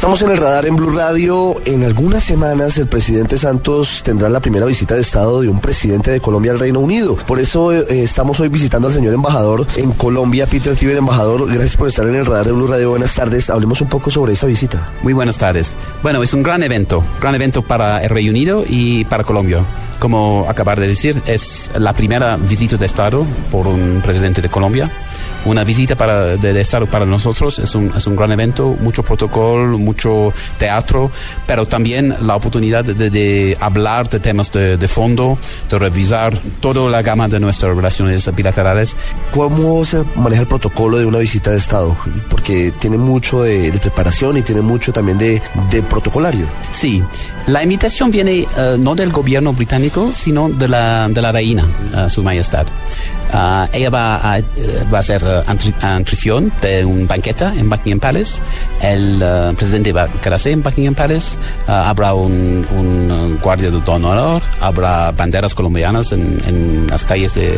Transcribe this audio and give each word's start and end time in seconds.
Estamos 0.00 0.22
en 0.22 0.30
el 0.30 0.38
radar 0.38 0.64
en 0.64 0.76
Blue 0.76 0.92
Radio. 0.92 1.54
En 1.66 1.84
algunas 1.84 2.24
semanas 2.24 2.78
el 2.78 2.86
presidente 2.86 3.36
Santos 3.36 4.00
tendrá 4.02 4.30
la 4.30 4.40
primera 4.40 4.64
visita 4.64 4.94
de 4.94 5.02
Estado 5.02 5.42
de 5.42 5.50
un 5.50 5.60
presidente 5.60 6.10
de 6.10 6.22
Colombia 6.22 6.52
al 6.52 6.58
Reino 6.58 6.80
Unido. 6.80 7.16
Por 7.16 7.38
eso 7.38 7.70
eh, 7.70 7.84
estamos 8.04 8.40
hoy 8.40 8.48
visitando 8.48 8.88
al 8.88 8.94
señor 8.94 9.12
embajador 9.12 9.66
en 9.76 9.92
Colombia, 9.92 10.46
Peter 10.46 10.74
Tiber, 10.74 10.96
embajador. 10.96 11.46
Gracias 11.46 11.76
por 11.76 11.88
estar 11.88 12.08
en 12.08 12.14
el 12.14 12.24
radar 12.24 12.46
de 12.46 12.52
Blue 12.52 12.66
Radio. 12.66 12.88
Buenas 12.88 13.14
tardes. 13.14 13.50
Hablemos 13.50 13.82
un 13.82 13.90
poco 13.90 14.10
sobre 14.10 14.32
esa 14.32 14.46
visita. 14.46 14.88
Muy 15.02 15.12
buenas 15.12 15.36
tardes. 15.36 15.74
Bueno, 16.02 16.22
es 16.22 16.32
un 16.32 16.42
gran 16.42 16.62
evento, 16.62 17.04
gran 17.20 17.34
evento 17.34 17.60
para 17.60 18.02
el 18.02 18.08
Reino 18.08 18.30
Unido 18.30 18.64
y 18.66 19.04
para 19.04 19.22
Colombia. 19.22 19.62
Como 19.98 20.46
acabar 20.48 20.80
de 20.80 20.88
decir, 20.88 21.20
es 21.26 21.70
la 21.76 21.92
primera 21.92 22.38
visita 22.38 22.78
de 22.78 22.86
Estado 22.86 23.26
por 23.52 23.66
un 23.66 24.00
presidente 24.02 24.40
de 24.40 24.48
Colombia. 24.48 24.90
Una 25.44 25.62
visita 25.64 25.94
para, 25.94 26.36
de, 26.36 26.52
de 26.54 26.60
Estado 26.60 26.86
para 26.86 27.04
nosotros 27.04 27.58
es 27.58 27.74
un, 27.74 27.92
es 27.94 28.06
un 28.06 28.16
gran 28.16 28.32
evento, 28.32 28.76
mucho 28.80 29.02
protocolo, 29.02 29.78
mucho 29.90 30.32
teatro, 30.58 31.10
pero 31.46 31.66
también 31.66 32.14
la 32.22 32.36
oportunidad 32.36 32.84
de, 32.84 33.10
de 33.10 33.56
hablar 33.60 34.08
de 34.08 34.20
temas 34.20 34.52
de, 34.52 34.76
de, 34.76 34.88
fondo, 34.88 35.38
de 35.68 35.78
revisar 35.78 36.38
toda 36.60 36.88
la 36.90 37.02
gama 37.02 37.28
de 37.28 37.40
nuestras 37.40 37.74
relaciones 37.74 38.28
bilaterales. 38.34 38.94
¿Cómo 39.32 39.84
se 39.84 40.04
maneja 40.16 40.42
el 40.42 40.48
protocolo 40.48 40.98
de 40.98 41.06
una 41.06 41.18
visita 41.18 41.50
de 41.50 41.58
Estado? 41.58 41.96
Porque 42.28 42.72
tiene 42.80 42.96
mucho 42.96 43.42
de, 43.42 43.70
de 43.70 43.78
preparación 43.78 44.36
y 44.36 44.42
tiene 44.42 44.60
mucho 44.60 44.92
también 44.92 45.18
de, 45.18 45.42
protocolario. 45.88 46.46
Sí, 46.70 47.02
la 47.46 47.62
invitación 47.62 48.10
viene 48.10 48.46
uh, 48.46 48.76
no 48.78 48.94
del 48.94 49.10
gobierno 49.10 49.52
británico, 49.52 50.12
sino 50.14 50.48
de 50.48 50.68
la, 50.68 51.08
de 51.08 51.20
la 51.22 51.32
reina, 51.32 51.64
uh, 51.64 52.08
su 52.08 52.22
majestad. 52.22 52.66
Uh, 53.32 53.68
ella 53.72 53.90
va 53.90 54.16
a, 54.16 54.40
va 54.92 54.98
a 54.98 55.02
ser 55.02 55.22
anfitrión 55.82 56.52
de 56.60 56.84
un 56.84 57.06
banquete 57.06 57.44
en 57.44 57.68
Buckingham 57.68 58.00
Palace. 58.00 58.40
El 58.82 59.22
presidente 59.56 59.92
va 59.92 60.02
a 60.02 60.08
quedarse 60.08 60.50
en 60.50 60.62
Buckingham 60.62 60.94
Palace. 60.94 61.36
habrá 61.66 62.14
un, 62.14 62.66
un, 62.76 63.38
guardia 63.40 63.70
de 63.70 63.80
honor, 63.90 64.42
habrá 64.60 65.12
banderas 65.12 65.54
colombianas 65.54 66.12
en, 66.12 66.40
en 66.46 66.86
las 66.88 67.04
calles 67.04 67.34
de, 67.34 67.50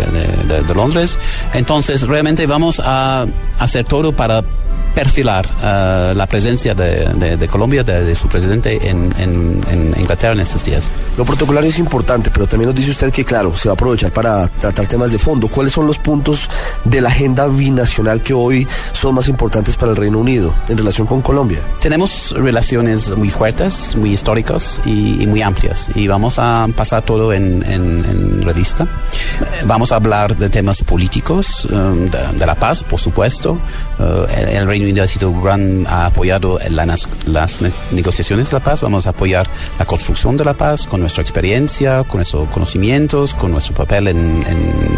de, 0.46 0.62
de, 0.62 0.74
Londres. 0.74 1.16
Entonces, 1.54 2.02
realmente 2.02 2.46
vamos 2.46 2.80
a 2.84 3.26
hacer 3.58 3.84
todo 3.84 4.14
para 4.14 4.42
perfilar 4.94 5.46
uh, 5.46 6.14
la 6.16 6.26
presencia 6.26 6.74
de, 6.74 7.06
de, 7.14 7.36
de 7.36 7.48
Colombia, 7.48 7.82
de, 7.82 8.04
de, 8.04 8.14
su 8.14 8.28
presidente 8.28 8.88
en, 8.88 9.12
en, 9.18 9.60
en, 9.70 9.94
Inglaterra 9.98 10.34
en 10.34 10.40
estos 10.40 10.64
días. 10.64 10.90
Lo 11.16 11.24
protocolario 11.24 11.70
es 11.70 11.78
importante, 11.78 12.30
pero 12.30 12.46
también 12.46 12.68
nos 12.68 12.76
dice 12.76 12.90
usted 12.90 13.12
que, 13.12 13.24
claro, 13.24 13.56
se 13.56 13.68
va 13.68 13.72
a 13.72 13.74
aprovechar 13.74 14.12
para 14.12 14.48
tratar 14.48 14.86
temas 14.86 15.10
de 15.10 15.18
fondo. 15.18 15.48
¿Cuáles 15.48 15.72
son 15.72 15.86
los 15.86 15.98
puntos 15.98 16.48
de 16.84 17.00
la 17.00 17.08
agenda 17.08 17.46
binacional 17.46 18.22
que 18.22 18.34
hoy 18.34 18.66
son 18.92 19.14
más 19.14 19.28
importantes 19.28 19.76
para 19.76 19.92
el 19.92 19.96
Reino 19.96 20.18
Unido 20.18 20.54
en 20.68 20.78
relación 20.78 21.06
con 21.06 21.22
Colombia? 21.22 21.60
Tenemos 21.80 22.32
relaciones 22.32 23.10
muy 23.16 23.30
fuertes, 23.30 23.96
muy 23.96 24.12
históricas 24.12 24.80
y, 24.84 25.22
y 25.22 25.26
muy 25.26 25.42
amplias, 25.42 25.86
y 25.94 26.06
vamos 26.08 26.38
a 26.38 26.68
pasar 26.76 27.02
todo 27.02 27.32
en, 27.32 27.64
en 27.70 28.42
revista. 28.42 28.86
Vamos 29.66 29.92
a 29.92 29.96
hablar 29.96 30.36
de 30.36 30.48
temas 30.48 30.82
políticos, 30.82 31.66
um, 31.66 32.08
de, 32.10 32.46
la 32.46 32.54
paz, 32.54 32.84
por 32.84 33.00
supuesto. 33.00 33.58
Uh, 33.98 34.24
el, 34.36 34.48
el 34.48 34.66
Reino 34.66 34.81
Unido 34.84 35.04
ha 35.04 35.08
sido 35.08 35.32
gran, 35.40 35.86
ha 35.88 36.06
apoyado 36.06 36.58
la, 36.70 36.86
las 37.26 37.58
negociaciones 37.90 38.50
de 38.50 38.54
la 38.54 38.60
paz, 38.60 38.80
vamos 38.80 39.06
a 39.06 39.10
apoyar 39.10 39.48
la 39.78 39.84
construcción 39.84 40.36
de 40.36 40.44
la 40.44 40.54
paz 40.54 40.86
con 40.86 41.00
nuestra 41.00 41.22
experiencia, 41.22 42.04
con 42.04 42.18
nuestros 42.18 42.48
conocimientos, 42.50 43.34
con 43.34 43.52
nuestro 43.52 43.74
papel 43.74 44.08
en, 44.08 44.42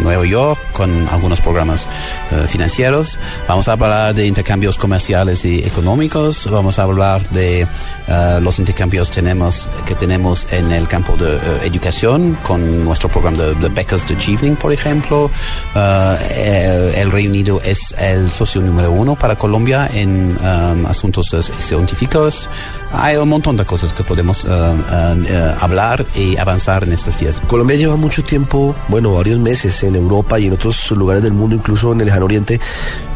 Nueva 0.03 0.27
York, 0.27 0.61
con 0.73 1.09
algunos 1.09 1.41
programas 1.41 1.87
uh, 2.31 2.47
financieros. 2.47 3.19
Vamos 3.49 3.69
a 3.69 3.73
hablar 3.73 4.15
de 4.15 4.27
intercambios 4.27 4.77
comerciales 4.77 5.45
y 5.47 5.61
económicos, 5.61 6.49
vamos 6.51 6.79
a 6.79 6.83
hablar 6.83 7.27
de 7.31 7.67
uh, 8.09 8.41
los 8.41 8.59
intercambios 8.59 9.11
tenemos, 9.11 9.69
que 9.87 9.95
tenemos 9.95 10.47
en 10.53 10.73
el 10.73 10.87
campo 10.87 11.17
de 11.17 11.37
uh, 11.37 11.65
educación, 11.65 12.37
con 12.43 12.85
nuestro 12.85 13.09
programa 13.09 13.39
de, 13.39 13.55
de 13.55 13.69
becas 13.71 14.07
de 14.07 14.15
por 14.61 14.73
ejemplo. 14.73 15.31
El, 15.75 16.95
el 16.95 17.11
Reino 17.11 17.31
Unido 17.31 17.61
es 17.65 17.95
el 17.99 18.31
socio 18.31 18.61
número 18.61 18.91
uno 18.93 19.17
para 19.17 19.37
Colombia 19.37 19.74
en 19.93 20.37
um, 20.39 20.87
asuntos 20.87 21.27
científicos. 21.59 22.49
Hay 22.93 23.17
un 23.17 23.29
montón 23.29 23.57
de 23.57 23.65
cosas 23.65 23.93
que 23.93 24.05
podemos 24.05 24.45
uh, 24.45 24.49
uh, 24.49 24.53
uh, 24.53 25.55
hablar 25.61 26.07
y 26.15 26.37
avanzar 26.37 26.85
en 26.85 26.93
estos 26.93 27.19
días. 27.19 27.43
Colombia 27.49 27.77
lleva 27.77 27.97
mucho 27.97 28.23
tiempo, 28.23 28.75
bueno, 28.89 29.13
varios 29.13 29.39
meses 29.39 29.83
en 29.83 29.97
Europa 29.97 30.39
y 30.39 30.47
en 30.47 30.53
otros 30.53 30.91
lugares 30.93 31.23
del 31.23 31.33
mundo, 31.33 31.57
incluso 31.57 31.93
en 31.93 32.01
el 32.01 32.07
lejano 32.07 32.27
oriente, 32.27 32.61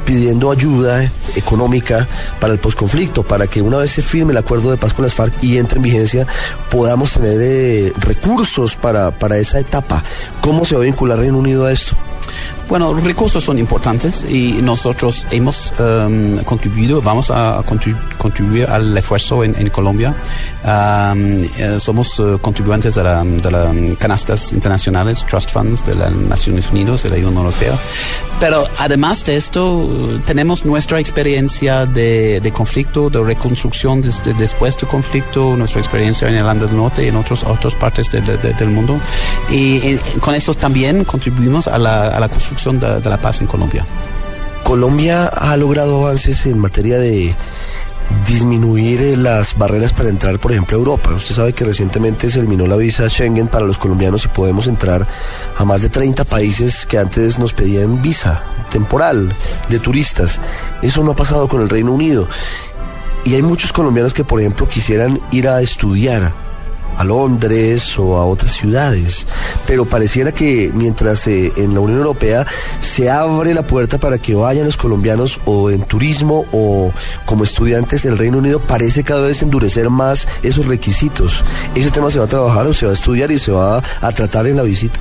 pidiendo 0.05 0.51
ayuda 0.51 1.11
económica 1.37 2.09
para 2.41 2.53
el 2.55 2.59
posconflicto, 2.59 3.23
para 3.23 3.47
que 3.47 3.61
una 3.61 3.77
vez 3.77 3.93
se 3.93 4.03
firme 4.03 4.33
el 4.33 4.39
acuerdo 4.39 4.71
de 4.71 4.79
paz 4.79 4.95
con 4.95 5.05
las 5.05 5.15
FARC 5.15 5.35
y 5.43 5.59
entre 5.59 5.77
en 5.77 5.83
vigencia, 5.83 6.27
podamos 6.71 7.13
tener 7.13 7.39
eh, 7.41 7.93
recursos 7.99 8.75
para, 8.75 9.11
para 9.11 9.37
esa 9.39 9.61
etapa. 9.61 10.03
¿Cómo 10.41 10.65
se 10.65 10.75
va 10.75 10.81
a 10.81 10.85
vincular 10.85 11.19
Reino 11.19 11.39
Unido 11.39 11.67
a 11.67 11.73
esto? 11.73 11.95
Bueno, 12.69 12.93
los 12.93 13.05
recursos 13.05 13.43
son 13.43 13.59
importantes 13.59 14.25
y 14.29 14.61
nosotros 14.63 15.25
hemos 15.31 15.73
um, 15.79 16.39
contribuido, 16.45 17.01
vamos 17.01 17.31
a 17.31 17.63
contribu 17.67 17.99
contribuir 18.19 18.69
al 18.69 18.97
esfuerzo 18.97 19.45
en, 19.45 19.69
Colombia. 19.71 20.15
Um, 20.65 21.45
eh, 21.57 21.79
somos 21.81 22.19
uh, 22.19 22.39
contribuyentes 22.41 22.95
de 22.95 23.03
las 23.03 23.25
la 23.27 23.73
canastas 23.99 24.53
internacionales, 24.53 25.25
trust 25.29 25.51
funds 25.51 25.85
de 25.87 25.95
las 25.95 26.13
Naciones 26.13 26.71
Unidas, 26.71 27.05
de 27.05 27.11
la 27.11 27.17
Unión 27.17 27.37
Europea. 27.37 27.75
Pero 28.41 28.67
además 28.79 29.25
de 29.25 29.37
esto, 29.37 29.89
tenemos 30.27 30.65
nuestra 30.65 31.01
experiencia 31.01 31.87
de, 31.87 32.53
conflicto, 32.55 33.11
de 33.11 33.23
reconstrucción 33.23 34.01
de, 34.01 34.11
de, 34.25 34.35
después 34.35 34.77
del 34.77 34.89
conflicto, 34.89 35.57
nuestra 35.57 35.81
experiencia 35.81 36.29
en 36.29 36.35
Irlanda 36.35 36.67
del 36.67 36.77
Norte 36.77 37.05
y 37.05 37.09
en 37.09 37.17
otros, 37.17 37.45
otras 37.45 37.75
partes 37.75 38.11
de, 38.11 38.21
del 38.21 38.69
mundo. 38.69 39.01
Y, 39.51 39.77
y, 39.77 40.01
con 40.21 40.35
esto 40.35 40.55
también 40.55 41.05
contribuimos 41.05 41.67
a 41.69 41.79
la, 41.79 42.18
a 42.19 42.21
la 42.21 42.29
construcción 42.29 42.81
de, 42.81 43.01
la 43.01 43.17
paz 43.17 43.41
en 43.41 43.47
Colombia. 43.47 43.87
Colombia 44.65 45.27
ha 45.27 45.57
logrado 45.57 46.05
avances 46.05 46.45
en 46.47 46.59
materia 46.59 46.99
de 46.99 47.35
disminuir 48.27 49.17
las 49.19 49.57
barreras 49.57 49.93
para 49.93 50.09
entrar, 50.09 50.39
por 50.41 50.51
ejemplo, 50.51 50.77
a 50.77 50.81
Europa. 50.81 51.15
Usted 51.15 51.35
sabe 51.35 51.53
que 51.53 51.65
recientemente 51.65 52.31
se 52.31 52.41
eliminó 52.41 52.67
la 52.67 52.77
visa 52.77 53.09
Schengen 53.09 53.49
para 53.49 53.65
los 53.65 53.79
colombianos 53.79 54.25
y 54.25 54.29
podemos 54.29 54.67
entrar 54.67 55.07
a 55.57 55.65
más 55.65 55.83
de 55.83 55.89
30 55.89 56.25
países 56.25 56.87
que 56.87 56.99
antes 56.99 57.39
nos 57.39 57.53
pedían 57.53 58.03
visa 58.03 58.43
temporal 58.71 59.35
de 59.69 59.79
turistas. 59.79 60.41
Eso 60.83 61.05
no 61.05 61.13
ha 61.13 61.17
pasado 61.17 61.49
con 61.49 61.63
el 61.63 61.69
Reino 61.69 61.93
Unido. 61.93 62.29
Y 63.25 63.35
hay 63.35 63.43
muchos 63.43 63.73
colombianos 63.73 64.13
que, 64.13 64.25
por 64.25 64.41
ejemplo, 64.41 64.69
quisieran 64.69 65.21
ir 65.31 65.49
a 65.49 65.61
estudiar 65.61 66.48
a 66.99 67.05
Londres 67.05 67.99
o 67.99 68.17
a 68.17 68.27
otras 68.27 68.53
ciudades. 68.53 69.27
Pero 69.67 69.85
pareciera 69.85 70.33
que 70.33 70.71
mientras 70.75 71.27
eh, 71.27 71.53
en 71.57 71.75
la 71.75 71.81
Unión 71.81 71.99
Europea 71.99 72.47
se 72.81 73.09
abre 73.11 73.55
la 73.55 73.67
puerta 73.67 73.99
para 73.99 74.19
que 74.19 74.35
vayan 74.35 74.67
los 74.67 74.77
colombianos 74.77 75.41
o 75.45 75.71
en 75.71 75.83
turismo 75.83 76.45
o 76.53 76.93
como 77.25 77.45
estudiantes, 77.45 78.05
el 78.05 78.19
Reino 78.19 78.39
Unido 78.39 78.61
parece 78.61 79.05
cada 79.05 79.23
vez 79.23 79.43
endurecer 79.43 79.89
más 79.91 80.27
esos 80.43 80.67
requisitos. 80.67 81.45
¿Ese 81.75 81.91
tema 81.91 82.11
se 82.11 82.19
va 82.19 82.25
a 82.25 82.29
trabajar 82.29 82.67
o 82.67 82.75
se 82.75 82.87
va 82.87 82.93
a 82.93 82.95
estudiar 82.95 83.31
y 83.31 83.39
se 83.39 83.53
va 83.53 83.83
a 84.01 84.13
tratar 84.13 84.47
en 84.47 84.57
la 84.57 84.63
visita? 84.63 84.99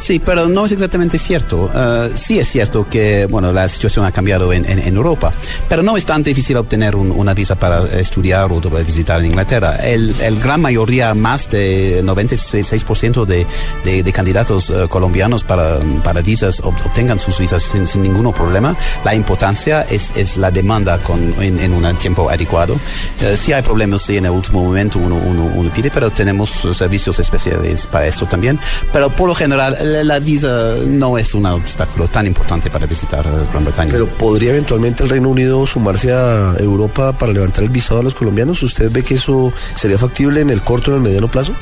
Sí, 0.00 0.18
pero 0.18 0.48
no 0.48 0.66
es 0.66 0.72
exactamente 0.72 1.18
cierto. 1.18 1.70
Uh, 1.72 2.16
sí 2.16 2.38
es 2.38 2.48
cierto 2.48 2.88
que, 2.88 3.26
bueno, 3.26 3.52
la 3.52 3.68
situación 3.68 4.04
ha 4.04 4.12
cambiado 4.12 4.52
en, 4.52 4.68
en, 4.68 4.78
en 4.78 4.96
Europa, 4.96 5.32
pero 5.68 5.82
no 5.82 5.96
es 5.96 6.04
tan 6.04 6.22
difícil 6.22 6.56
obtener 6.56 6.96
un, 6.96 7.10
una 7.10 7.34
visa 7.34 7.56
para 7.56 7.84
estudiar 7.98 8.50
o 8.50 8.60
para 8.60 8.82
visitar 8.82 9.20
en 9.20 9.26
Inglaterra. 9.26 9.76
El, 9.76 10.14
el 10.20 10.40
gran 10.40 10.62
mayoría 10.62 11.14
más 11.14 11.35
más 11.36 11.50
de 11.50 12.02
96% 12.02 13.26
de, 13.26 13.46
de, 13.84 14.02
de 14.02 14.12
candidatos 14.12 14.70
eh, 14.70 14.86
colombianos 14.88 15.44
para, 15.44 15.78
para 16.02 16.22
visas 16.22 16.60
obtengan 16.60 17.20
sus 17.20 17.38
visas 17.38 17.62
sin, 17.62 17.86
sin 17.86 18.02
ningún 18.02 18.32
problema. 18.32 18.74
La 19.04 19.14
importancia 19.14 19.82
es, 19.82 20.10
es 20.16 20.38
la 20.38 20.50
demanda 20.50 20.96
con, 20.98 21.20
en, 21.42 21.58
en 21.58 21.74
un 21.74 21.84
tiempo 21.96 22.30
adecuado. 22.30 22.76
Eh, 23.20 23.36
si 23.36 23.52
hay 23.52 23.62
problemas 23.62 24.02
sí, 24.02 24.16
en 24.16 24.24
el 24.24 24.30
último 24.30 24.64
momento 24.64 24.98
uno, 24.98 25.16
uno, 25.16 25.44
uno 25.44 25.70
pide, 25.74 25.90
pero 25.90 26.10
tenemos 26.10 26.50
servicios 26.72 27.18
especiales 27.18 27.86
para 27.86 28.06
esto 28.06 28.24
también. 28.24 28.58
Pero 28.92 29.10
por 29.10 29.28
lo 29.28 29.34
general 29.34 29.76
la, 29.82 30.02
la 30.04 30.18
visa 30.18 30.74
no 30.86 31.18
es 31.18 31.34
un 31.34 31.44
obstáculo 31.44 32.08
tan 32.08 32.26
importante 32.26 32.70
para 32.70 32.86
visitar 32.86 33.26
eh, 33.26 33.46
Gran 33.52 33.64
Bretaña. 33.64 33.92
Pero 33.92 34.06
¿podría 34.06 34.50
eventualmente 34.50 35.02
el 35.04 35.10
Reino 35.10 35.28
Unido 35.28 35.66
sumarse 35.66 36.12
a 36.12 36.54
Europa 36.58 37.12
para 37.12 37.32
levantar 37.32 37.64
el 37.64 37.70
visado 37.70 38.00
a 38.00 38.02
los 38.02 38.14
colombianos? 38.14 38.62
¿Usted 38.62 38.90
ve 38.90 39.02
que 39.02 39.16
eso 39.16 39.52
sería 39.76 39.98
factible 39.98 40.40
en 40.40 40.48
el 40.48 40.62
corto 40.62 40.90
en 40.90 40.96
el 40.96 41.02
mediano 41.02 41.25
plazo? 41.28 41.52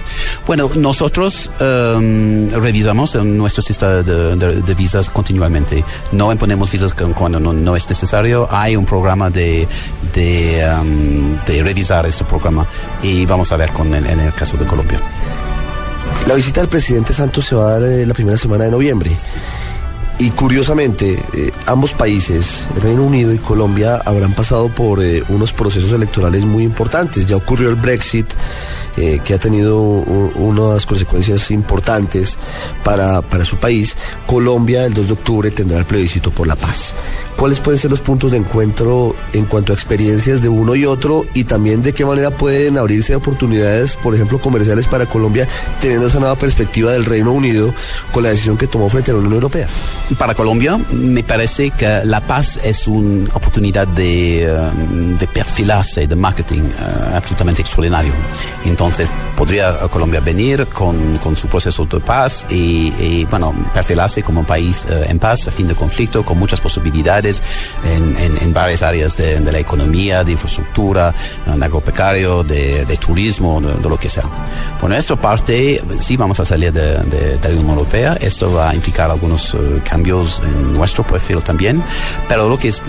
Bueno, 0.46 0.70
nosotros 0.74 1.50
um, 1.60 2.48
revisamos 2.50 3.14
nuestro 3.16 3.62
sistema 3.62 4.02
de, 4.02 4.74
visas 4.74 5.08
continuamente. 5.10 5.84
No 6.12 6.32
imponemos 6.32 6.70
visas 6.70 6.92
cuando 6.92 7.40
no, 7.40 7.76
es 7.76 7.88
necesario. 7.88 8.48
Hay 8.50 8.76
un 8.76 8.84
programa 8.84 9.30
de, 9.30 9.66
um, 10.80 11.38
de, 11.46 11.62
revisar 11.62 12.06
este 12.06 12.24
programa 12.24 12.66
y 13.02 13.26
vamos 13.26 13.50
a 13.52 13.56
ver 13.56 13.72
con 13.72 13.94
el, 13.94 14.06
en 14.06 14.20
el 14.20 14.32
caso 14.34 14.56
de 14.56 14.66
Colombia. 14.66 15.00
La 16.26 16.34
visita 16.34 16.60
del 16.60 16.70
presidente 16.70 17.12
Santos 17.12 17.44
se 17.44 17.54
va 17.54 17.68
a 17.68 17.80
dar 17.80 17.82
eh, 17.84 18.06
la 18.06 18.14
primera 18.14 18.38
semana 18.38 18.64
de 18.64 18.70
noviembre. 18.70 19.16
Y 20.18 20.30
curiosamente, 20.30 21.20
eh, 21.32 21.50
ambos 21.66 21.92
países, 21.92 22.66
Reino 22.80 23.02
Unido 23.02 23.34
y 23.34 23.38
Colombia, 23.38 23.96
habrán 24.04 24.32
pasado 24.32 24.68
por 24.68 25.02
eh, 25.02 25.24
unos 25.28 25.52
procesos 25.52 25.92
electorales 25.92 26.44
muy 26.44 26.62
importantes. 26.62 27.26
Ya 27.26 27.36
ocurrió 27.36 27.68
el 27.68 27.74
Brexit, 27.74 28.26
eh, 28.96 29.20
que 29.24 29.34
ha 29.34 29.38
tenido 29.38 29.80
unas 29.80 30.86
consecuencias 30.86 31.50
importantes 31.50 32.38
para, 32.84 33.22
para 33.22 33.44
su 33.44 33.56
país. 33.56 33.96
Colombia, 34.24 34.86
el 34.86 34.94
2 34.94 35.06
de 35.08 35.12
octubre, 35.14 35.50
tendrá 35.50 35.78
el 35.78 35.84
plebiscito 35.84 36.30
por 36.30 36.46
la 36.46 36.54
paz. 36.54 36.94
¿Cuáles 37.36 37.58
pueden 37.60 37.80
ser 37.80 37.90
los 37.90 38.00
puntos 38.00 38.30
de 38.30 38.38
encuentro 38.38 39.14
en 39.32 39.44
cuanto 39.46 39.72
a 39.72 39.74
experiencias 39.74 40.40
de 40.40 40.48
uno 40.48 40.74
y 40.76 40.86
otro 40.86 41.26
y 41.34 41.44
también 41.44 41.82
de 41.82 41.92
qué 41.92 42.04
manera 42.04 42.30
pueden 42.30 42.78
abrirse 42.78 43.14
oportunidades, 43.16 43.96
por 43.96 44.14
ejemplo, 44.14 44.40
comerciales 44.40 44.86
para 44.86 45.06
Colombia, 45.06 45.46
teniendo 45.80 46.06
esa 46.06 46.20
nueva 46.20 46.36
perspectiva 46.36 46.92
del 46.92 47.04
Reino 47.04 47.32
Unido 47.32 47.74
con 48.12 48.22
la 48.22 48.30
decisión 48.30 48.56
que 48.56 48.66
tomó 48.66 48.88
frente 48.88 49.10
a 49.10 49.14
la 49.14 49.20
Unión 49.20 49.34
Europea? 49.34 49.66
Para 50.16 50.34
Colombia, 50.34 50.78
me 50.92 51.24
parece 51.24 51.70
que 51.72 52.02
la 52.04 52.20
paz 52.20 52.58
es 52.62 52.86
una 52.86 53.28
oportunidad 53.34 53.88
de, 53.88 54.46
de 55.18 55.26
perfilarse, 55.26 56.06
de 56.06 56.16
marketing 56.16 56.62
uh, 56.62 57.16
absolutamente 57.16 57.62
extraordinario. 57.62 58.12
Entonces, 58.64 59.08
podría 59.36 59.76
Colombia 59.88 60.20
venir 60.20 60.66
con, 60.68 61.18
con 61.18 61.36
su 61.36 61.48
proceso 61.48 61.84
de 61.84 62.00
paz 62.00 62.46
y, 62.48 62.92
y, 62.98 63.26
bueno, 63.28 63.52
perfilarse 63.74 64.22
como 64.22 64.40
un 64.40 64.46
país 64.46 64.86
uh, 64.88 65.10
en 65.10 65.18
paz, 65.18 65.48
a 65.48 65.50
fin 65.50 65.66
de 65.66 65.74
conflicto, 65.74 66.24
con 66.24 66.38
muchas 66.38 66.60
posibilidades 66.60 67.23
en, 67.24 68.16
en, 68.16 68.38
en 68.38 68.52
varias 68.52 68.82
áreas 68.82 69.16
de, 69.16 69.40
de, 69.40 69.52
la 69.52 69.58
economía, 69.58 70.24
de 70.24 70.32
infraestructura, 70.32 71.14
de 71.46 71.64
agropecuario, 71.64 72.42
de, 72.42 72.84
de 72.84 72.96
turismo, 72.96 73.60
de, 73.60 73.88
lo 73.88 73.98
que 73.98 74.08
sea. 74.08 74.24
Por 74.80 74.90
nuestra 74.90 75.16
parte, 75.16 75.82
sí 76.00 76.16
vamos 76.16 76.40
a 76.40 76.44
salir 76.44 76.72
de, 76.72 77.38
la 77.42 77.48
Unión 77.48 77.70
Europea. 77.70 78.16
Esto 78.20 78.52
va 78.52 78.70
a 78.70 78.74
implicar 78.74 79.10
algunos 79.10 79.54
uh, 79.54 79.80
cambios 79.88 80.40
en 80.44 80.74
nuestro 80.74 81.04
perfil 81.06 81.42
también, 81.42 81.82
pero 82.28 82.48
lo 82.48 82.58
que 82.58 82.68
es 82.68 82.82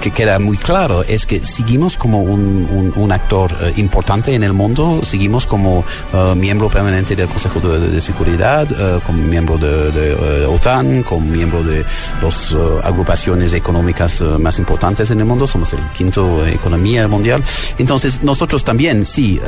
que 0.00 0.10
queda 0.10 0.38
muy 0.38 0.56
claro 0.56 1.02
es 1.02 1.26
que 1.26 1.44
seguimos 1.44 1.96
como 1.96 2.22
un, 2.22 2.92
un, 2.96 3.12
actor 3.12 3.52
uh, 3.52 3.78
importante 3.78 4.34
en 4.34 4.42
el 4.42 4.52
mundo, 4.52 5.00
seguimos 5.02 5.46
como 5.46 5.84
uh, 6.12 6.34
miembro 6.34 6.68
permanente 6.68 7.16
del 7.16 7.28
Consejo 7.28 7.60
de, 7.60 8.00
Seguridad, 8.00 8.70
uh, 8.70 9.00
como 9.00 9.22
miembro 9.22 9.58
de, 9.58 9.90
de 9.90 10.46
OTAN, 10.46 11.02
como 11.02 11.26
miembro 11.26 11.62
de 11.62 11.84
las 12.22 12.54
agrupaciones 12.84 13.52
económicas 13.52 14.20
más 14.20 14.58
importantes 14.58 15.10
en 15.10 15.20
el 15.20 15.26
mundo, 15.26 15.46
somos 15.46 15.72
el 15.72 15.80
quinto 15.92 16.46
economía 16.46 17.08
mundial. 17.08 17.42
Entonces 17.78 18.22
nosotros 18.22 18.64
también, 18.64 19.04
sí, 19.04 19.40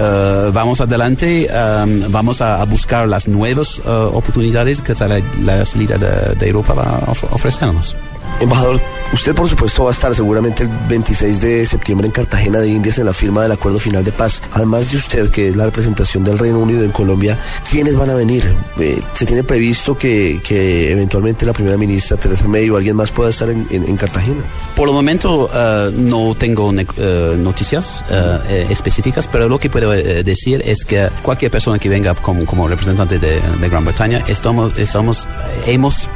vamos 0.53 0.81
adelante, 0.81 1.49
um, 1.51 2.11
vamos 2.11 2.41
a, 2.41 2.65
buscar 2.65 3.09
las 3.09 3.27
nuevas 3.27 3.81
oportunidades 3.85 4.81
que 4.81 4.95
la, 4.95 5.21
la 5.43 5.65
salida 5.65 5.99
de 5.99 6.49
Europa 6.49 6.75
va 6.75 6.99
a 7.07 7.13
ofrecernos. 7.35 7.97
Embajador, 8.41 8.81
usted 9.13 9.35
por 9.35 9.49
supuesto 9.51 9.85
va 9.85 9.91
a 9.91 9.93
estar 9.93 10.15
seguramente 10.15 10.63
el 10.63 10.71
26 10.89 11.41
de 11.43 11.67
septiembre 11.67 12.07
en 12.07 12.13
Cartagena 12.13 12.59
de 12.61 12.69
Indias 12.69 12.99
en 12.99 13.05
la 13.05 13.13
firma 13.13 13.43
del 13.43 13.53
acuerdo 13.53 13.79
final 13.79 14.03
de 14.03 14.13
paz. 14.13 14.43
Además 14.53 14.91
de 14.91 14.97
usted, 14.97 15.31
que 15.31 15.49
es 15.49 15.57
la 15.57 15.67
representación 15.67 16.25
del 16.25 16.39
Reino 16.39 16.59
Unido 16.59 16.83
en 16.83 16.91
Colombia, 16.91 17.39
¿quiénes 17.71 17.97
van 17.97 18.09
a 18.09 18.15
venir? 18.15 18.57
Eh, 18.79 19.03
¿Se 19.13 19.27
tiene 19.27 19.45
previsto 19.45 19.97
que, 19.97 20.41
que, 20.43 20.91
eventualmente 20.91 21.45
la 21.45 21.53
primera 21.53 21.77
ministra 21.77 22.17
Teresa 22.17 22.49
May 22.49 22.71
o 22.71 22.79
alguien 22.79 22.97
más 22.97 23.11
pueda 23.11 23.29
estar 23.29 23.51
en, 23.51 23.67
en, 23.71 23.87
en 23.87 23.97
Cartagena? 23.99 24.43
Por 24.75 24.89
el 24.89 24.95
momento 24.95 25.51
uh, 25.53 25.91
no 25.93 26.35
tengo 26.35 26.69
uh, 26.69 27.37
noticias 27.37 28.03
uh, 28.11 28.51
específicas, 28.71 29.29
pero 29.29 29.51
lo 29.51 29.59
que 29.59 29.69
puedo 29.69 29.91
decir 29.91 30.63
es 30.65 30.87
que 30.87 31.11
cualquier 31.23 31.51
persona 31.51 31.79
que 31.79 31.91
venga 31.91 32.15
como, 32.15 32.47
como 32.47 32.67
representante 32.69 33.19
de, 33.19 33.39
de 33.41 33.69
Gran 33.69 33.85
Bretaña, 33.85 34.25
estamos, 34.29 34.79
estamos, 34.79 35.27
hemos 35.67 36.09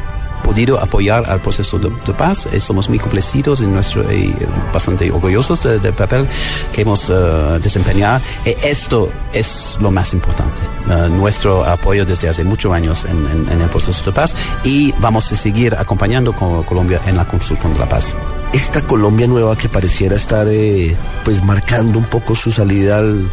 podido 0.44 0.79
apoyar 0.81 1.29
al 1.29 1.41
proceso 1.41 1.79
de, 1.79 1.91
paz. 2.14 2.46
Estamos 2.52 2.88
muy 2.88 2.99
complacidos 2.99 3.61
y 3.61 3.67
nuestro, 3.67 4.08
eh, 4.08 4.32
bastante 4.73 5.11
orgullosos 5.11 5.62
del 5.64 5.82
de 5.82 5.93
papel 5.93 6.29
que 6.73 6.82
hemos 6.82 7.08
uh, 7.08 7.58
desempeñado. 7.61 8.20
Y 8.44 8.50
esto 8.64 9.11
es 9.32 9.76
lo 9.81 9.91
más 9.91 10.12
importante. 10.12 10.61
Nuestro 11.11 11.64
apoyo 11.64 12.05
desde 12.05 12.29
hace 12.29 12.44
muchos 12.44 12.73
años 12.73 13.06
en, 13.06 13.61
el 13.61 13.69
proceso 13.70 14.05
de 14.05 14.12
paz 14.12 14.37
y 14.62 14.93
vamos 14.99 15.32
a 15.32 15.37
seguir 15.37 15.75
acompañando 15.75 16.32
a 16.32 16.67
Colombia 16.67 17.00
en 17.06 17.17
la 17.17 17.25
construcción 17.25 17.73
de 17.73 17.79
la 17.81 17.88
paz. 17.88 18.14
Esta 18.55 18.83
Colombia 18.83 19.27
nueva 19.27 19.59
que 19.59 19.69
pareciera 19.69 20.15
estar 20.15 20.47
eh, 20.49 20.95
pues 21.25 21.43
marcando 21.43 21.99
un 21.99 22.05
poco 22.05 22.37
su 22.37 22.53
salida 22.53 22.99
al, 22.99 23.29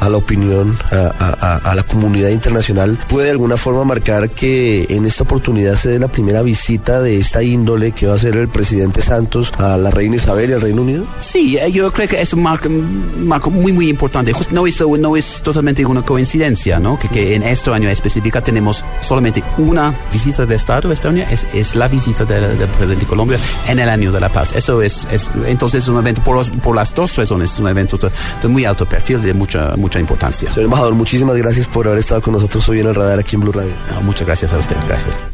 a 0.00 0.08
la 0.08 0.16
opinión, 0.16 0.78
a, 0.90 1.74
la 1.74 1.82
comunidad 1.82 2.30
internacional, 2.30 2.98
puede 3.06 3.26
de 3.26 3.32
alguna 3.32 3.56
forma 3.58 3.84
marcar 3.84 4.30
que 4.30 4.86
en 4.88 5.04
esta 5.04 5.24
oportunidad 5.24 5.74
se 5.74 5.90
dé 5.90 5.98
la 5.98 6.08
primera 6.08 6.40
visita 6.42 7.00
de 7.02 7.18
esta 7.18 7.42
índole 7.42 7.92
que 7.92 8.06
va 8.06 8.14
a 8.14 8.18
ser 8.18 8.36
el 8.36 8.48
presidente 8.48 9.02
Santos 9.02 9.52
a 9.58 9.76
la 9.76 9.90
reina 9.90 10.16
Isabel 10.16 10.50
y 10.50 10.52
al 10.54 10.62
Reino 10.62 10.82
Unido? 10.82 11.04
Sí, 11.20 11.58
yo 11.70 11.92
creo 11.92 12.08
que 12.08 12.20
es 12.20 12.32
un 12.32 12.42
marco, 12.42 12.70
muy, 13.50 13.72
muy 13.72 13.90
importante. 13.90 14.32
No 14.50 14.66
es, 14.66 14.80
no 14.80 15.16
es 15.16 15.42
totalmente 15.42 15.84
una 15.84 16.02
coincidencia, 16.02 16.80
¿no? 16.80 16.98
Que, 16.98 17.34
en 17.34 17.42
este 17.42 17.70
año 17.70 17.90
específico 17.90 18.42
tenemos 18.42 18.82
solamente 19.02 19.44
una 19.58 19.94
visita 20.10 20.46
de 20.46 20.54
Estado 20.54 20.90
este 20.92 21.08
año, 21.08 21.24
es, 21.30 21.46
es 21.52 21.74
la 21.74 21.88
visita 21.88 22.24
del 22.24 22.56
presidente 22.56 23.04
de 23.04 23.06
Colombia 23.06 23.38
en 23.68 23.78
el 23.78 23.88
año 23.88 24.10
de 24.10 24.20
la 24.20 24.30
paz. 24.30 24.52
Eso 24.60 24.82
es, 24.82 25.08
es 25.10 25.30
entonces 25.46 25.88
un 25.88 25.96
evento, 25.96 26.22
por, 26.22 26.36
los, 26.36 26.50
por 26.50 26.76
las 26.76 26.94
dos 26.94 27.16
razones, 27.16 27.54
es 27.54 27.58
un 27.58 27.66
evento 27.66 27.96
de, 27.96 28.10
de 28.42 28.48
muy 28.48 28.66
alto 28.66 28.84
perfil, 28.84 29.22
de 29.22 29.32
mucha, 29.32 29.74
mucha 29.76 29.98
importancia. 29.98 30.50
Señor 30.50 30.64
embajador, 30.64 30.94
muchísimas 30.94 31.34
gracias 31.34 31.66
por 31.66 31.86
haber 31.86 31.98
estado 31.98 32.20
con 32.20 32.34
nosotros 32.34 32.68
hoy 32.68 32.80
en 32.80 32.86
el 32.88 32.94
radar 32.94 33.18
aquí 33.18 33.36
en 33.36 33.40
Blue 33.40 33.52
Radio. 33.52 33.72
No, 33.90 34.02
muchas 34.02 34.26
gracias 34.26 34.52
a 34.52 34.58
usted, 34.58 34.76
gracias. 34.86 35.24